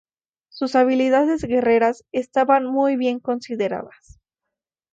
Sus 0.49 0.73
habilidades 0.75 1.43
guerreras 1.43 2.05
estaban 2.11 2.65
muy 2.65 2.95
bien 2.95 3.19
consideradas. 3.19 4.19